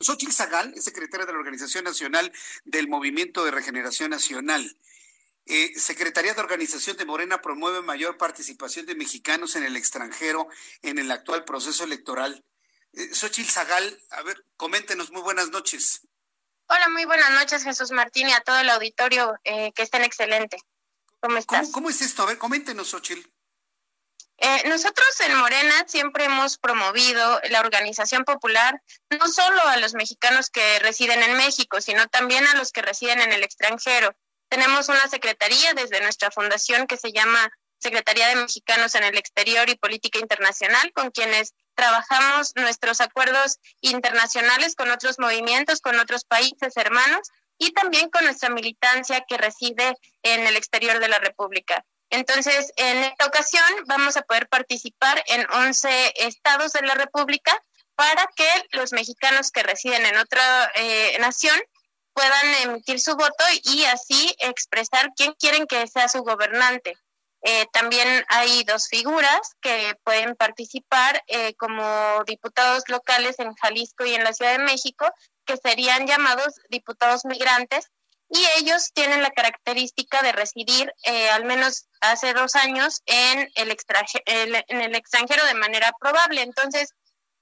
Xochitl 0.00 0.32
Zagal 0.32 0.72
es 0.74 0.84
secretaria 0.84 1.26
de 1.26 1.32
la 1.32 1.38
Organización 1.38 1.84
Nacional 1.84 2.32
del 2.64 2.88
Movimiento 2.88 3.44
de 3.44 3.50
Regeneración 3.50 4.10
Nacional. 4.10 4.76
Eh, 5.44 5.78
Secretaría 5.78 6.32
de 6.32 6.40
Organización 6.40 6.96
de 6.96 7.04
Morena 7.04 7.42
promueve 7.42 7.82
mayor 7.82 8.16
participación 8.16 8.86
de 8.86 8.94
mexicanos 8.94 9.56
en 9.56 9.64
el 9.64 9.76
extranjero 9.76 10.48
en 10.82 10.98
el 10.98 11.10
actual 11.10 11.44
proceso 11.44 11.84
electoral. 11.84 12.44
Eh, 12.94 13.14
Xochitl 13.14 13.50
Zagal, 13.50 14.02
a 14.10 14.22
ver, 14.22 14.44
coméntenos, 14.56 15.10
muy 15.10 15.20
buenas 15.20 15.50
noches. 15.50 16.02
Hola, 16.66 16.88
muy 16.88 17.04
buenas 17.04 17.30
noches, 17.32 17.62
Jesús 17.64 17.90
Martín, 17.90 18.28
y 18.28 18.32
a 18.32 18.40
todo 18.40 18.58
el 18.58 18.70
auditorio, 18.70 19.34
eh, 19.44 19.72
que 19.74 19.82
estén 19.82 20.02
excelente. 20.02 20.56
¿Cómo 21.20 21.36
estás? 21.36 21.70
¿Cómo, 21.70 21.90
es 21.90 22.00
esto? 22.00 22.22
A 22.22 22.26
ver, 22.26 22.38
coméntenos, 22.38 22.88
Xochitl. 22.88 23.28
Eh, 24.42 24.68
nosotros 24.68 25.20
en 25.20 25.36
Morena 25.36 25.84
siempre 25.86 26.24
hemos 26.24 26.56
promovido 26.56 27.40
la 27.50 27.60
organización 27.60 28.24
popular, 28.24 28.82
no 29.10 29.28
solo 29.28 29.60
a 29.68 29.76
los 29.76 29.92
mexicanos 29.92 30.48
que 30.48 30.78
residen 30.78 31.22
en 31.22 31.36
México, 31.36 31.82
sino 31.82 32.06
también 32.08 32.46
a 32.46 32.54
los 32.54 32.72
que 32.72 32.80
residen 32.80 33.20
en 33.20 33.32
el 33.34 33.44
extranjero. 33.44 34.16
Tenemos 34.48 34.88
una 34.88 35.06
secretaría 35.08 35.74
desde 35.74 36.00
nuestra 36.00 36.30
fundación 36.30 36.86
que 36.86 36.96
se 36.96 37.12
llama 37.12 37.52
Secretaría 37.78 38.28
de 38.28 38.36
Mexicanos 38.36 38.94
en 38.94 39.04
el 39.04 39.18
Exterior 39.18 39.68
y 39.68 39.76
Política 39.76 40.18
Internacional, 40.18 40.90
con 40.94 41.10
quienes 41.10 41.52
trabajamos 41.74 42.52
nuestros 42.56 43.02
acuerdos 43.02 43.58
internacionales 43.82 44.74
con 44.74 44.90
otros 44.90 45.18
movimientos, 45.18 45.82
con 45.82 45.98
otros 45.98 46.24
países 46.24 46.76
hermanos 46.76 47.28
y 47.58 47.72
también 47.72 48.08
con 48.08 48.24
nuestra 48.24 48.48
militancia 48.48 49.22
que 49.28 49.36
reside 49.36 49.96
en 50.22 50.46
el 50.46 50.56
exterior 50.56 50.98
de 50.98 51.08
la 51.08 51.18
República. 51.18 51.84
Entonces, 52.10 52.72
en 52.76 52.98
esta 53.04 53.26
ocasión 53.26 53.64
vamos 53.86 54.16
a 54.16 54.22
poder 54.22 54.48
participar 54.48 55.22
en 55.26 55.46
11 55.50 56.26
estados 56.26 56.72
de 56.72 56.82
la 56.82 56.94
República 56.94 57.56
para 57.94 58.28
que 58.34 58.48
los 58.72 58.92
mexicanos 58.92 59.50
que 59.50 59.62
residen 59.62 60.04
en 60.06 60.18
otra 60.18 60.70
eh, 60.74 61.16
nación 61.20 61.58
puedan 62.12 62.54
emitir 62.62 63.00
su 63.00 63.14
voto 63.14 63.44
y 63.62 63.84
así 63.84 64.34
expresar 64.40 65.12
quién 65.16 65.34
quieren 65.34 65.66
que 65.66 65.86
sea 65.86 66.08
su 66.08 66.22
gobernante. 66.22 66.96
Eh, 67.42 67.66
también 67.72 68.24
hay 68.28 68.64
dos 68.64 68.88
figuras 68.88 69.54
que 69.62 69.94
pueden 70.04 70.36
participar 70.36 71.22
eh, 71.26 71.54
como 71.54 72.22
diputados 72.26 72.84
locales 72.88 73.38
en 73.38 73.54
Jalisco 73.54 74.04
y 74.04 74.14
en 74.14 74.24
la 74.24 74.34
Ciudad 74.34 74.58
de 74.58 74.64
México, 74.64 75.06
que 75.46 75.56
serían 75.56 76.06
llamados 76.06 76.54
diputados 76.68 77.24
migrantes, 77.24 77.90
y 78.30 78.46
ellos 78.58 78.92
tienen 78.94 79.22
la 79.22 79.30
característica 79.30 80.22
de 80.22 80.30
residir 80.30 80.94
eh, 81.02 81.30
al 81.30 81.44
menos 81.44 81.88
hace 82.00 82.32
dos 82.32 82.54
años 82.54 83.02
en 83.06 83.50
el, 83.56 84.64
en 84.68 84.80
el 84.80 84.94
extranjero 84.94 85.44
de 85.44 85.54
manera 85.54 85.92
probable. 85.98 86.42
Entonces, 86.42 86.94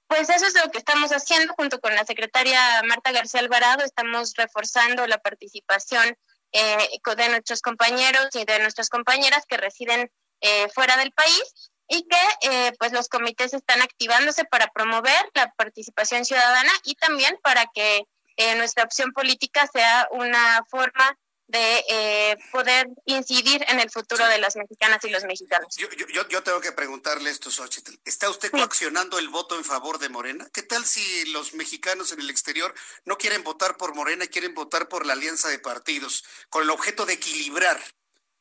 pues 0.07 0.29
eso 0.29 0.47
es 0.47 0.55
lo 0.55 0.71
que 0.71 0.79
estamos 0.79 1.11
haciendo 1.11 1.53
junto 1.53 1.79
con 1.79 1.93
la 1.93 2.05
secretaria 2.05 2.81
Marta 2.87 3.11
García 3.11 3.39
Alvarado. 3.41 3.83
Estamos 3.83 4.33
reforzando 4.35 5.05
la 5.05 5.19
participación 5.19 6.17
eh, 6.51 6.89
de 7.15 7.29
nuestros 7.29 7.61
compañeros 7.61 8.29
y 8.33 8.43
de 8.45 8.59
nuestras 8.59 8.89
compañeras 8.89 9.45
que 9.47 9.57
residen 9.57 10.11
eh, 10.41 10.69
fuera 10.73 10.97
del 10.97 11.11
país 11.11 11.71
y 11.87 12.07
que 12.07 12.73
pues 12.77 12.91
los 12.91 13.09
comités 13.09 13.53
están 13.55 13.81
activándose 13.81 14.45
para 14.45 14.67
promover 14.67 15.31
la 15.33 15.51
participación 15.55 16.23
ciudadana 16.23 16.71
y 16.83 16.93
también 16.95 17.39
para 17.41 17.65
que 17.73 18.05
eh, 18.39 18.55
nuestra 18.55 18.85
opción 18.85 19.11
política 19.11 19.67
sea 19.67 20.07
una 20.11 20.63
forma 20.69 21.17
de 21.47 21.83
eh, 21.89 22.37
poder 22.53 22.87
incidir 23.05 23.65
en 23.67 23.79
el 23.81 23.89
futuro 23.89 24.25
de 24.27 24.37
las 24.37 24.55
mexicanas 24.55 25.03
y 25.03 25.09
los 25.09 25.25
mexicanos. 25.25 25.75
Yo, 25.75 25.89
yo, 25.89 26.27
yo 26.27 26.43
tengo 26.43 26.61
que 26.61 26.71
preguntarle 26.71 27.31
esto, 27.31 27.51
Xochitl. 27.51 27.95
¿Está 28.05 28.29
usted 28.29 28.49
coaccionando 28.51 29.19
el 29.19 29.27
voto 29.27 29.57
en 29.57 29.65
favor 29.65 29.97
de 29.97 30.07
Morena? 30.07 30.47
¿Qué 30.53 30.61
tal 30.61 30.85
si 30.85 31.25
los 31.31 31.53
mexicanos 31.53 32.13
en 32.13 32.21
el 32.21 32.29
exterior 32.29 32.73
no 33.03 33.17
quieren 33.17 33.43
votar 33.43 33.75
por 33.75 33.93
Morena 33.93 34.25
y 34.25 34.29
quieren 34.29 34.53
votar 34.53 34.87
por 34.87 35.05
la 35.05 35.13
alianza 35.13 35.49
de 35.49 35.59
partidos 35.59 36.23
con 36.49 36.63
el 36.63 36.69
objeto 36.69 37.05
de 37.05 37.13
equilibrar 37.13 37.83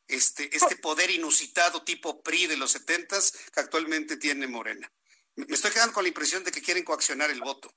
este, 0.07 0.55
este 0.55 0.77
poder 0.77 1.11
inusitado 1.11 1.83
tipo 1.83 2.23
PRI 2.23 2.47
de 2.47 2.57
los 2.57 2.71
setentas 2.71 3.33
que 3.53 3.61
actualmente 3.61 4.17
tiene 4.17 4.47
Morena? 4.47 4.93
Me 5.35 5.55
estoy 5.55 5.73
quedando 5.73 5.95
con 5.95 6.05
la 6.05 6.09
impresión 6.09 6.45
de 6.45 6.53
que 6.53 6.63
quieren 6.63 6.85
coaccionar 6.85 7.31
el 7.31 7.41
voto. 7.41 7.75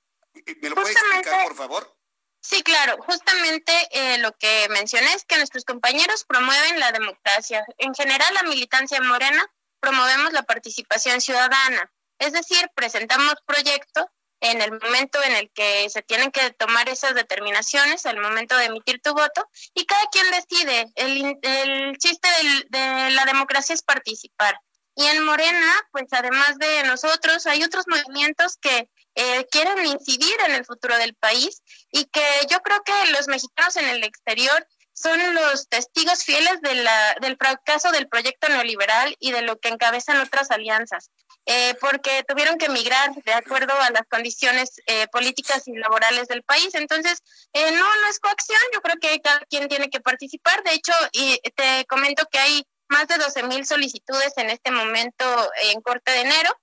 ¿Me 0.62 0.70
lo 0.70 0.76
puede 0.76 0.92
explicar, 0.92 1.48
por 1.48 1.56
favor? 1.56 2.00
Sí, 2.41 2.63
claro. 2.63 2.97
Justamente 3.03 3.72
eh, 3.91 4.18
lo 4.18 4.35
que 4.38 4.68
mencioné 4.69 5.13
es 5.13 5.25
que 5.25 5.38
nuestros 5.38 5.63
compañeros 5.63 6.25
promueven 6.25 6.79
la 6.79 6.91
democracia. 6.91 7.63
En 7.78 7.94
general, 7.94 8.34
la 8.34 8.44
militancia 8.44 9.00
morena 9.00 9.46
promovemos 9.79 10.34
la 10.34 10.44
participación 10.44 11.22
ciudadana. 11.22 11.91
Es 12.19 12.34
decir, 12.34 12.69
presentamos 12.75 13.35
proyectos 13.46 14.06
en 14.41 14.59
el 14.59 14.72
momento 14.72 15.22
en 15.22 15.35
el 15.35 15.52
que 15.52 15.88
se 15.90 16.02
tienen 16.02 16.31
que 16.31 16.52
tomar 16.52 16.90
esas 16.90 17.13
determinaciones, 17.13 18.07
al 18.07 18.19
momento 18.19 18.58
de 18.58 18.66
emitir 18.66 19.00
tu 19.02 19.13
voto, 19.13 19.47
y 19.75 19.85
cada 19.85 20.03
quien 20.12 20.25
decide. 20.31 20.88
El, 20.96 21.38
el 21.44 21.97
chiste 22.00 22.28
de 22.69 23.12
la 23.12 23.25
democracia 23.25 23.75
es 23.75 23.84
participar. 23.84 24.59
Y 24.96 25.06
en 25.06 25.23
Morena, 25.23 25.88
pues 25.91 26.06
además 26.12 26.58
de 26.58 26.84
nosotros, 26.84 27.46
hay 27.46 27.63
otros 27.63 27.85
movimientos 27.88 28.58
que 28.58 28.90
eh, 29.16 29.45
quieren 29.51 29.85
incidir 29.85 30.35
en 30.47 30.55
el 30.55 30.66
futuro 30.66 30.97
del 30.97 31.16
país 31.16 31.61
y 31.91 32.05
que 32.05 32.23
yo 32.49 32.59
creo 32.61 32.81
que 32.83 33.11
los 33.11 33.27
mexicanos 33.27 33.75
en 33.75 33.88
el 33.88 34.03
exterior 34.03 34.66
son 34.94 35.19
los 35.33 35.67
testigos 35.67 36.23
fieles 36.23 36.61
de 36.61 36.75
la, 36.75 37.16
del 37.22 37.35
fracaso 37.35 37.91
del 37.91 38.07
proyecto 38.07 38.49
neoliberal 38.49 39.16
y 39.19 39.31
de 39.31 39.41
lo 39.41 39.57
que 39.59 39.69
encabezan 39.69 40.22
otras 40.22 40.51
alianzas, 40.51 41.09
eh, 41.45 41.75
porque 41.81 42.23
tuvieron 42.27 42.57
que 42.57 42.67
emigrar 42.67 43.11
de 43.13 43.33
acuerdo 43.33 43.73
a 43.73 43.89
las 43.89 44.03
condiciones 44.09 44.81
eh, 44.85 45.07
políticas 45.07 45.67
y 45.67 45.75
laborales 45.75 46.28
del 46.28 46.43
país. 46.43 46.75
Entonces, 46.75 47.19
no, 47.53 47.95
no 48.01 48.07
es 48.09 48.19
coacción, 48.19 48.61
yo 48.73 48.81
creo 48.81 48.97
que 49.01 49.19
cada 49.22 49.39
quien 49.49 49.67
tiene 49.67 49.89
que 49.89 50.01
participar. 50.01 50.63
De 50.63 50.73
hecho, 50.73 50.93
y 51.13 51.39
te 51.55 51.85
comento 51.85 52.25
que 52.31 52.39
hay 52.39 52.67
más 52.89 53.07
de 53.07 53.17
12 53.17 53.43
mil 53.43 53.66
solicitudes 53.66 54.33
en 54.38 54.49
este 54.49 54.69
momento 54.69 55.25
en 55.63 55.81
corte 55.81 56.11
de 56.11 56.22
enero 56.22 56.55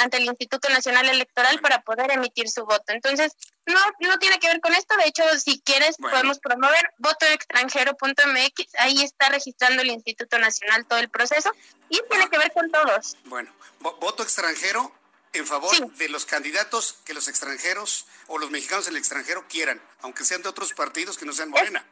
ante 0.00 0.16
el 0.16 0.24
Instituto 0.24 0.68
Nacional 0.68 1.08
Electoral 1.08 1.60
para 1.60 1.82
poder 1.82 2.10
emitir 2.12 2.48
su 2.48 2.64
voto. 2.64 2.84
Entonces, 2.88 3.32
no, 3.66 3.78
no 4.00 4.18
tiene 4.18 4.38
que 4.38 4.48
ver 4.48 4.60
con 4.60 4.74
esto. 4.74 4.96
De 4.96 5.06
hecho, 5.06 5.22
si 5.38 5.60
quieres, 5.60 5.96
podemos 5.96 6.38
promover 6.38 6.92
votoextranjero.mx. 6.98 8.74
Ahí 8.78 9.02
está 9.02 9.28
registrando 9.28 9.82
el 9.82 9.88
Instituto 9.88 10.38
Nacional 10.38 10.86
todo 10.86 10.98
el 10.98 11.10
proceso 11.10 11.50
y 11.88 12.00
tiene 12.08 12.28
que 12.30 12.38
ver 12.38 12.52
con 12.52 12.70
todos. 12.70 13.16
Bueno, 13.24 13.52
voto 13.80 14.22
extranjero 14.22 14.92
en 15.32 15.46
favor 15.46 15.74
de 15.94 16.08
los 16.08 16.26
candidatos 16.26 16.96
que 17.04 17.12
los 17.12 17.28
extranjeros 17.28 18.06
o 18.28 18.38
los 18.38 18.50
mexicanos 18.50 18.86
en 18.86 18.92
el 18.92 18.98
extranjero 18.98 19.46
quieran, 19.48 19.82
aunque 20.00 20.24
sean 20.24 20.42
de 20.42 20.48
otros 20.48 20.72
partidos 20.72 21.18
que 21.18 21.26
no 21.26 21.32
sean 21.32 21.50
Morena. 21.50 21.84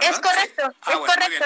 Es, 0.00 0.18
correcto, 0.18 0.74
ah, 0.82 0.92
es 0.92 0.98
correcto. 0.98 1.44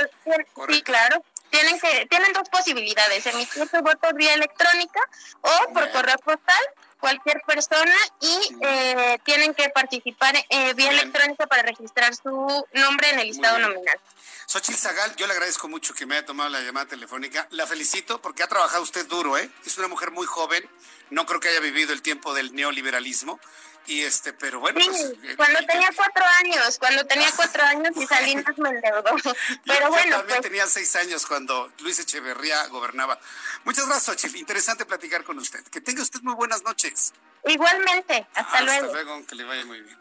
Sí, 0.70 0.82
claro 0.82 1.22
tienen 1.52 1.78
que 1.78 2.06
tienen 2.06 2.32
dos 2.32 2.48
posibilidades, 2.48 3.26
emitir 3.26 3.68
su 3.68 3.82
voto 3.82 4.08
vía 4.14 4.32
electrónica 4.34 5.00
o 5.42 5.72
por 5.72 5.90
correo 5.92 6.16
postal 6.24 6.64
cualquier 7.02 7.42
persona 7.44 7.96
y 8.20 8.56
eh, 8.62 9.18
tienen 9.24 9.52
que 9.54 9.68
participar 9.70 10.36
eh, 10.48 10.72
vía 10.74 10.92
electrónica 10.92 11.48
para 11.48 11.62
registrar 11.62 12.14
su 12.14 12.30
nombre 12.74 13.10
en 13.10 13.18
el 13.18 13.26
listado 13.26 13.58
nominal. 13.58 13.98
Xochitl 14.46 14.78
Zagal, 14.78 15.16
yo 15.16 15.26
le 15.26 15.32
agradezco 15.32 15.68
mucho 15.68 15.94
que 15.94 16.06
me 16.06 16.14
haya 16.14 16.24
tomado 16.24 16.48
la 16.48 16.60
llamada 16.60 16.86
telefónica. 16.86 17.48
La 17.50 17.66
felicito 17.66 18.22
porque 18.22 18.44
ha 18.44 18.46
trabajado 18.46 18.84
usted 18.84 19.04
duro, 19.08 19.36
¿eh? 19.36 19.50
Es 19.66 19.76
una 19.78 19.88
mujer 19.88 20.12
muy 20.12 20.26
joven, 20.26 20.62
no 21.10 21.26
creo 21.26 21.40
que 21.40 21.48
haya 21.48 21.58
vivido 21.58 21.92
el 21.92 22.02
tiempo 22.02 22.34
del 22.34 22.54
neoliberalismo 22.54 23.40
y 23.86 24.02
este, 24.02 24.32
pero 24.32 24.60
bueno. 24.60 24.80
Sí, 24.80 24.88
pues, 24.88 25.32
eh, 25.32 25.36
cuando 25.36 25.58
eh, 25.58 25.66
tenía 25.66 25.90
cuatro 25.94 26.24
años, 26.40 26.78
cuando 26.78 27.04
tenía 27.04 27.28
cuatro 27.36 27.62
años 27.64 27.90
y 27.96 28.06
Salinas 28.06 28.58
me 28.58 28.68
endeudó. 28.70 29.02
Pero 29.66 29.88
bueno. 29.88 30.10
Yo 30.10 30.18
también 30.18 30.38
pues 30.38 30.40
tenía 30.40 30.66
seis 30.66 30.94
años 30.96 31.26
cuando 31.26 31.72
Luis 31.80 31.98
Echeverría 31.98 32.66
gobernaba. 32.68 33.18
Muchas 33.64 33.86
gracias, 33.86 34.16
Xochitl. 34.16 34.36
Interesante 34.36 34.86
platicar 34.86 35.24
con 35.24 35.38
usted. 35.38 35.64
Que 35.64 35.80
tenga 35.80 36.02
usted 36.02 36.20
muy 36.22 36.34
buenas 36.34 36.62
noches. 36.62 36.91
Igualmente. 37.46 38.26
Hasta 38.34 38.62
luego. 38.62 38.86
Hasta 38.86 39.02
luego, 39.02 39.26
que 39.26 39.34
le 39.34 39.44
vaya 39.44 39.64
muy 39.64 39.80
bien. 39.80 39.98